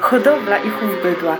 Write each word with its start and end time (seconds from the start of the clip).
hodowla 0.00 0.58
i 0.58 0.70
chów 0.70 1.02
bydła. 1.02 1.36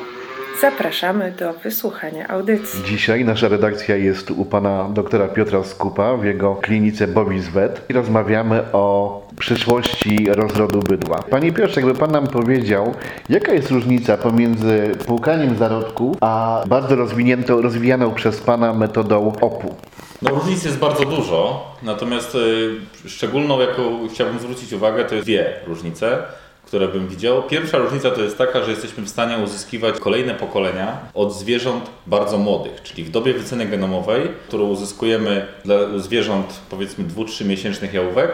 Zapraszamy 0.61 1.33
do 1.39 1.53
wysłuchania 1.53 2.29
audycji. 2.29 2.85
Dzisiaj 2.85 3.25
nasza 3.25 3.49
redakcja 3.49 3.97
jest 3.97 4.31
u 4.31 4.45
pana 4.45 4.89
doktora 4.91 5.29
Piotra 5.29 5.65
Skupa 5.65 6.17
w 6.17 6.25
jego 6.25 6.57
klinice 6.57 7.09
Bobis 7.09 7.49
Vet 7.49 7.87
i 7.89 7.93
rozmawiamy 7.93 8.65
o 8.73 9.23
przyszłości 9.39 10.27
rozrodu 10.29 10.81
bydła. 10.81 11.23
Panie 11.23 11.53
Piotrze, 11.53 11.81
jakby 11.81 11.99
pan 11.99 12.11
nam 12.11 12.27
powiedział, 12.27 12.95
jaka 13.29 13.53
jest 13.53 13.71
różnica 13.71 14.17
pomiędzy 14.17 14.93
płukaniem 15.07 15.57
zarodku, 15.57 16.17
a 16.21 16.65
bardzo 16.67 16.97
rozwiniętą, 16.97 17.63
rozwijaną 17.63 18.15
przez 18.15 18.41
pana 18.41 18.75
metodą 18.75 19.33
OPU? 19.41 19.75
No 20.23 20.31
różnic 20.31 20.65
jest 20.65 20.79
bardzo 20.79 21.05
dużo, 21.05 21.67
natomiast 21.83 22.35
y, 22.35 23.09
szczególną, 23.09 23.61
jaką 23.61 24.09
chciałbym 24.09 24.39
zwrócić 24.39 24.73
uwagę, 24.73 25.05
to 25.05 25.15
jest 25.15 25.27
dwie 25.27 25.53
różnice, 25.67 26.23
które 26.67 26.89
bym 26.89 27.09
widział. 27.09 27.43
Pierwsza 27.43 27.79
różnica 27.79 28.11
to 28.11 28.21
jest 28.21 28.39
taka, 28.39 28.63
że 28.63 28.71
jesteśmy 28.71 29.03
w 29.03 29.09
stanie 29.09 29.45
uzyskiwać 29.45 30.01
kolejne 30.01 30.35
pokolenia 30.35 30.99
od 31.15 31.35
zwierząt 31.35 31.91
bardzo 32.07 32.39
młodych, 32.39 32.83
czyli 32.83 33.05
w 33.05 33.11
dobie 33.11 33.35
wyceny 33.35 33.67
genomowej, 33.67 34.29
którą 34.49 34.65
uzyskujemy 34.65 35.47
dla 35.65 35.99
zwierząt 35.99 36.61
powiedzmy 36.71 37.05
2-3 37.05 37.45
miesięcznych 37.45 37.95
jałówek, 37.95 38.31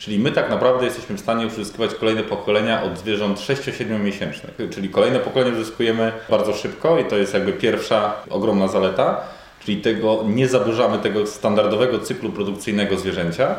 Czyli 0.00 0.18
my 0.18 0.32
tak 0.32 0.50
naprawdę 0.50 0.84
jesteśmy 0.84 1.16
w 1.16 1.20
stanie 1.20 1.46
uzyskiwać 1.46 1.94
kolejne 1.94 2.22
pokolenia 2.22 2.82
od 2.82 2.98
zwierząt 2.98 3.38
6-7 3.38 4.00
miesięcznych. 4.00 4.54
Czyli 4.70 4.88
kolejne 4.88 5.18
pokolenie 5.18 5.52
uzyskujemy 5.52 6.12
bardzo 6.30 6.52
szybko 6.54 6.98
i 6.98 7.04
to 7.04 7.16
jest 7.16 7.34
jakby 7.34 7.52
pierwsza 7.52 8.14
ogromna 8.30 8.68
zaleta. 8.68 9.20
Czyli 9.64 9.76
tego 9.76 10.24
nie 10.26 10.48
zaburzamy 10.48 10.98
tego 10.98 11.26
standardowego 11.26 11.98
cyklu 11.98 12.30
produkcyjnego 12.30 12.98
zwierzęcia. 12.98 13.56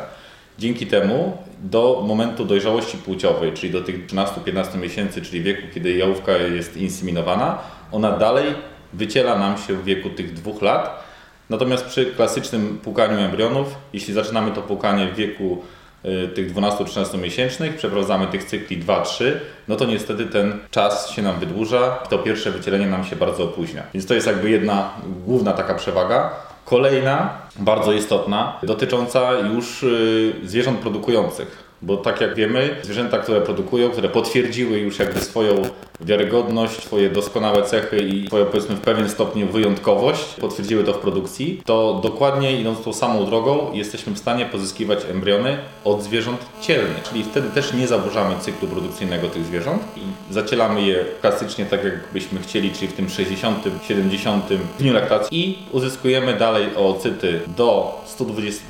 Dzięki 0.58 0.86
temu 0.86 1.36
do 1.62 2.04
momentu 2.06 2.44
dojrzałości 2.44 2.98
płciowej, 2.98 3.52
czyli 3.52 3.72
do 3.72 3.80
tych 3.80 4.06
13-15 4.06 4.78
miesięcy, 4.78 5.22
czyli 5.22 5.42
wieku, 5.42 5.62
kiedy 5.74 5.92
jałówka 5.92 6.32
jest 6.32 6.76
inseminowana, 6.76 7.58
ona 7.92 8.12
dalej 8.12 8.54
wyciela 8.92 9.38
nam 9.38 9.58
się 9.58 9.74
w 9.74 9.84
wieku 9.84 10.10
tych 10.10 10.32
dwóch 10.32 10.62
lat. 10.62 11.02
Natomiast 11.50 11.84
przy 11.84 12.06
klasycznym 12.06 12.78
płukaniu 12.78 13.18
embrionów, 13.18 13.74
jeśli 13.92 14.14
zaczynamy 14.14 14.52
to 14.52 14.62
płukanie 14.62 15.06
w 15.06 15.14
wieku 15.14 15.62
y, 16.04 16.28
tych 16.28 16.54
12-13 16.54 17.18
miesięcznych, 17.18 17.76
przeprowadzamy 17.76 18.26
tych 18.26 18.44
cykli 18.44 18.82
2-3, 18.82 19.24
no 19.68 19.76
to 19.76 19.84
niestety 19.84 20.26
ten 20.26 20.58
czas 20.70 21.10
się 21.10 21.22
nam 21.22 21.40
wydłuża, 21.40 21.90
to 21.90 22.18
pierwsze 22.18 22.50
wycielenie 22.50 22.86
nam 22.86 23.04
się 23.04 23.16
bardzo 23.16 23.44
opóźnia. 23.44 23.82
Więc 23.94 24.06
to 24.06 24.14
jest 24.14 24.26
jakby 24.26 24.50
jedna 24.50 24.90
główna 25.26 25.52
taka 25.52 25.74
przewaga. 25.74 26.51
Kolejna, 26.64 27.30
bardzo 27.58 27.92
istotna, 27.92 28.58
dotycząca 28.62 29.32
już 29.32 29.82
y, 29.82 30.34
zwierząt 30.44 30.78
produkujących. 30.78 31.71
Bo 31.82 31.96
tak 31.96 32.20
jak 32.20 32.34
wiemy, 32.34 32.76
zwierzęta, 32.82 33.18
które 33.18 33.40
produkują, 33.40 33.90
które 33.90 34.08
potwierdziły 34.08 34.78
już 34.78 34.98
jakby 34.98 35.20
swoją 35.20 35.62
wiarygodność, 36.00 36.84
swoje 36.84 37.10
doskonałe 37.10 37.62
cechy 37.62 37.98
i 37.98 38.26
swoją 38.26 38.44
powiedzmy 38.46 38.76
w 38.76 38.80
pewien 38.80 39.08
stopniu 39.08 39.46
wyjątkowość, 39.46 40.34
potwierdziły 40.40 40.84
to 40.84 40.92
w 40.92 40.98
produkcji, 40.98 41.62
to 41.64 42.00
dokładnie 42.02 42.60
idąc 42.60 42.84
tą 42.84 42.92
samą 42.92 43.26
drogą 43.26 43.72
jesteśmy 43.72 44.12
w 44.12 44.18
stanie 44.18 44.46
pozyskiwać 44.46 44.98
embriony 45.10 45.58
od 45.84 46.02
zwierząt 46.02 46.40
cielnych. 46.60 47.02
Czyli 47.02 47.24
wtedy 47.24 47.48
też 47.48 47.72
nie 47.72 47.86
zaburzamy 47.86 48.34
cyklu 48.40 48.68
produkcyjnego 48.68 49.28
tych 49.28 49.44
zwierząt 49.44 49.82
i 49.96 50.32
zacielamy 50.32 50.82
je 50.82 51.04
klasycznie 51.20 51.66
tak 51.66 51.84
jakbyśmy 51.84 52.40
chcieli, 52.40 52.70
czyli 52.70 52.88
w 52.88 52.92
tym 52.92 53.08
60, 53.08 53.64
70 53.88 54.44
dniu 54.78 54.92
laktacji 54.92 55.48
i 55.48 55.58
uzyskujemy 55.72 56.34
dalej 56.34 56.66
oocyty 56.76 57.40
do 57.56 58.00
120, 58.06 58.64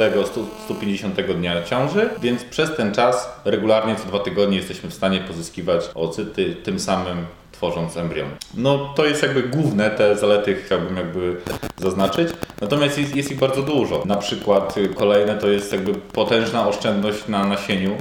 150 0.65 1.21
dnia 1.21 1.63
ciąży, 1.63 2.09
więc 2.21 2.45
przez 2.45 2.77
ten 2.77 2.95
czas 2.95 3.02
regularnie 3.45 3.97
co 3.97 4.09
dwa 4.09 4.19
tygodnie 4.19 4.57
jesteśmy 4.57 4.91
w 4.91 4.95
stanie 4.95 5.21
pozyskiwać 5.21 5.91
oocyty, 5.95 6.55
tym 6.55 6.81
samym 6.81 7.27
tworząc 7.53 7.97
embrion. 7.97 8.29
No 8.55 8.93
to 8.97 9.07
jest 9.07 9.23
jakby 9.23 9.43
główne 9.43 9.91
te 9.91 10.17
zalety 10.17 10.57
chciałbym 10.65 10.97
jakby 10.97 11.37
zaznaczyć. 11.77 12.29
Natomiast 12.61 12.99
jest, 12.99 13.17
jest 13.17 13.31
ich 13.31 13.39
bardzo 13.39 13.63
dużo. 13.63 14.03
Na 14.07 14.17
przykład 14.17 14.77
y, 14.77 14.89
kolejne 14.89 15.35
to 15.35 15.49
jest 15.49 15.73
jakby 15.73 15.95
potężna 15.95 16.69
oszczędność 16.69 17.29
na 17.29 17.45
nasieniu, 17.47 17.97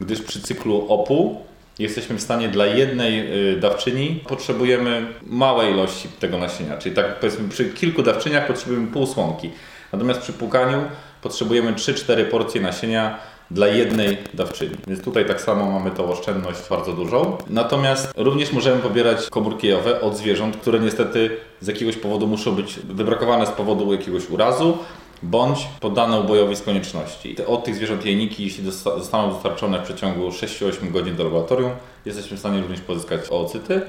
gdyż 0.00 0.22
przy 0.22 0.40
cyklu 0.40 0.86
OPU 0.88 1.48
jesteśmy 1.78 2.16
w 2.16 2.22
stanie 2.22 2.48
dla 2.48 2.66
jednej 2.66 3.32
y, 3.52 3.60
dawczyni 3.60 4.20
potrzebujemy 4.28 5.06
małej 5.22 5.72
ilości 5.72 6.08
tego 6.08 6.38
nasienia. 6.38 6.76
Czyli 6.76 6.94
tak 6.94 7.20
powiedzmy 7.20 7.48
przy 7.48 7.64
kilku 7.64 8.02
dawczyniach 8.02 8.46
potrzebujemy 8.46 8.86
pół 8.86 9.06
słomki. 9.06 9.50
Natomiast 9.92 10.20
przy 10.20 10.32
płukaniu 10.32 10.82
potrzebujemy 11.22 11.72
3-4 11.72 12.24
porcje 12.24 12.60
nasienia 12.60 13.18
dla 13.50 13.66
jednej 13.66 14.16
dawczyni. 14.34 14.76
Więc 14.86 15.02
tutaj 15.02 15.26
tak 15.26 15.40
samo 15.40 15.70
mamy 15.70 15.90
tą 15.90 16.12
oszczędność 16.12 16.68
bardzo 16.70 16.92
dużą. 16.92 17.36
Natomiast 17.50 18.12
również 18.16 18.52
możemy 18.52 18.82
pobierać 18.82 19.30
komórki 19.30 19.66
jajowe 19.66 20.00
od 20.00 20.16
zwierząt, 20.16 20.56
które 20.56 20.80
niestety 20.80 21.30
z 21.60 21.66
jakiegoś 21.66 21.96
powodu 21.96 22.26
muszą 22.26 22.54
być 22.54 22.80
wybrakowane 22.80 23.46
z 23.46 23.50
powodu 23.50 23.92
jakiegoś 23.92 24.30
urazu, 24.30 24.78
bądź 25.22 25.68
poddane 25.80 26.20
ubojowi 26.20 26.56
z 26.56 26.62
konieczności. 26.62 27.36
Od 27.46 27.64
tych 27.64 27.74
zwierząt 27.74 28.04
jajniki, 28.04 28.44
jeśli 28.44 28.64
zostaną 28.70 29.30
dostarczone 29.30 29.78
w 29.78 29.82
przeciągu 29.82 30.28
6-8 30.28 30.90
godzin 30.92 31.16
do 31.16 31.24
laboratorium, 31.24 31.70
jesteśmy 32.06 32.36
w 32.36 32.40
stanie 32.40 32.60
również 32.60 32.80
pozyskać 32.80 33.20
oocyty 33.30 33.80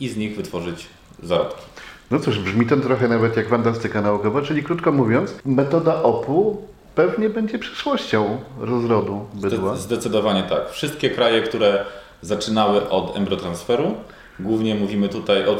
i 0.00 0.08
z 0.08 0.16
nich 0.16 0.36
wytworzyć 0.36 0.86
zarodki. 1.22 1.62
No 2.10 2.20
cóż, 2.20 2.38
brzmi 2.38 2.66
to 2.66 2.76
trochę 2.76 3.08
nawet 3.08 3.36
jak 3.36 3.48
fantastyka 3.48 4.02
naukowa, 4.02 4.42
czyli 4.42 4.62
krótko 4.62 4.92
mówiąc, 4.92 5.34
metoda 5.44 6.02
OPU 6.02 6.62
pewnie 6.98 7.30
będzie 7.30 7.58
przyszłością 7.58 8.38
rozrodu 8.60 9.26
bydła. 9.34 9.76
Zdecydowanie 9.76 10.42
tak. 10.42 10.70
Wszystkie 10.70 11.10
kraje, 11.10 11.42
które 11.42 11.84
zaczynały 12.22 12.88
od 12.88 13.16
embryotransferu, 13.16 13.94
Głównie 14.40 14.74
mówimy 14.74 15.08
tutaj 15.08 15.46
o, 15.46 15.58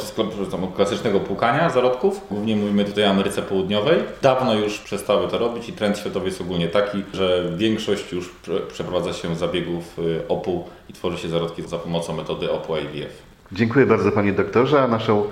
o 0.63 0.67
klasycznego 0.77 1.21
płukania 1.21 1.71
zarodków. 1.71 2.21
Głównie 2.31 2.57
mówimy 2.57 2.85
tutaj 2.85 3.05
o 3.05 3.09
Ameryce 3.09 3.43
Południowej. 3.43 3.99
Dawno 4.23 4.55
już 4.55 4.79
przestały 4.79 5.29
to 5.29 5.39
robić 5.39 5.69
i 5.69 5.73
trend 5.73 5.99
światowy 5.99 6.27
jest 6.27 6.41
ogólnie 6.41 6.69
taki, 6.69 7.03
że 7.15 7.45
większość 7.57 8.13
już 8.13 8.35
przeprowadza 8.73 9.13
się 9.13 9.37
zabiegów 9.37 9.99
y, 9.99 10.29
OPU 10.29 10.65
i 10.89 10.93
tworzy 10.93 11.19
się 11.19 11.29
zarodki 11.29 11.63
za 11.63 11.79
pomocą 11.79 12.17
metody 12.17 12.51
OPU 12.51 12.77
IVF. 12.77 13.23
Dziękuję 13.53 13.87
bardzo 13.87 14.13
Panie 14.13 14.33
Doktorze. 14.33 14.83
A 14.83 14.89
naszą 14.89 15.25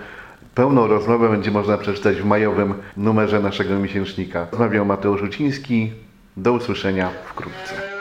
pełną 0.56 0.86
rozmowę 0.86 1.28
będzie 1.28 1.50
można 1.50 1.78
przeczytać 1.78 2.16
w 2.16 2.24
majowym 2.24 2.74
numerze 2.96 3.40
naszego 3.40 3.78
miesięcznika. 3.78 4.46
Rozmawiał 4.50 4.84
Mateusz 4.84 5.22
Uciński. 5.22 5.92
Do 6.36 6.52
usłyszenia 6.52 7.10
wkrótce. 7.24 7.95